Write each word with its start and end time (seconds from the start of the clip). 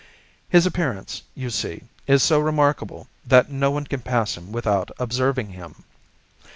His 0.49 0.65
appearance, 0.65 1.21
you 1.35 1.51
see, 1.51 1.83
is 2.07 2.23
so 2.23 2.39
remarkable 2.39 3.07
that 3.23 3.51
no 3.51 3.69
one 3.69 3.85
can 3.85 4.01
pass 4.01 4.35
him 4.35 4.51
without 4.51 4.89
observing 4.97 5.49
him. 5.49 5.83